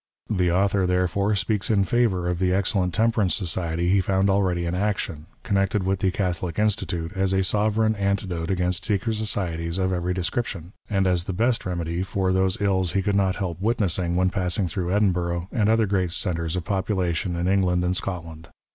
The 0.31 0.51
author, 0.51 0.87
therefore, 0.87 1.35
speaks 1.35 1.69
in 1.69 1.83
favour 1.83 2.27
of 2.27 2.39
the 2.39 2.51
excellent 2.55 2.91
Temperance 2.95 3.35
Society 3.35 3.87
he 3.89 4.01
found 4.01 4.31
already 4.31 4.65
in 4.65 4.73
action, 4.73 5.27
con 5.43 5.57
nected 5.57 5.83
with 5.83 5.99
the 5.99 6.09
Catliolic 6.11 6.57
Institute, 6.57 7.11
as 7.15 7.33
a 7.33 7.43
sovereign 7.43 7.93
antidote 7.95 8.49
against 8.49 8.83
secret 8.83 9.13
societies 9.13 9.77
of 9.77 9.93
every 9.93 10.15
description, 10.15 10.73
and 10.89 11.05
as 11.05 11.25
the 11.25 11.33
best 11.33 11.67
remedy 11.67 12.01
for 12.01 12.33
those 12.33 12.59
ills 12.59 12.93
he 12.93 13.03
could 13.03 13.13
not 13.15 13.35
help 13.35 13.61
witnessing 13.61 14.15
when 14.15 14.31
passing 14.31 14.67
through 14.67 14.91
Edinburgh, 14.91 15.47
and 15.51 15.69
other 15.69 15.85
great 15.85 16.09
centres 16.11 16.55
of 16.55 16.65
population 16.65 17.35
in 17.35 17.47
England 17.47 17.83
and 17.83 17.95
Scotland. 17.95 18.47